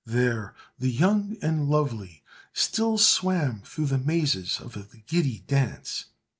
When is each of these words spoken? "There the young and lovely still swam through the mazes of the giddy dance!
"There 0.03 0.55
the 0.79 0.89
young 0.89 1.37
and 1.43 1.69
lovely 1.69 2.23
still 2.53 2.97
swam 2.97 3.61
through 3.63 3.85
the 3.85 3.99
mazes 3.99 4.59
of 4.59 4.73
the 4.73 4.97
giddy 5.05 5.43
dance! 5.45 6.05